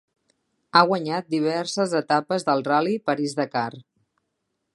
Ha 0.73 0.81
guanyat 0.91 1.29
diverses 1.35 1.93
etapes 2.01 2.49
del 2.49 2.65
ral·li 2.71 2.97
París-Dakar. 3.11 3.69